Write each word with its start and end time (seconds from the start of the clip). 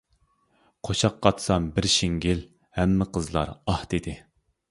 قوشاق 0.87 1.19
قاتسام 1.25 1.67
بىر 1.75 1.87
شىڭگىل، 1.97 2.41
ھەممە 2.79 3.09
قىزلار 3.17 3.55
ئاھ 3.61 3.87
دېدى. 3.95 4.19